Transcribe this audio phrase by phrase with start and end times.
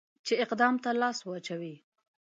[0.25, 1.75] چې اقدام ته لاس واچوي.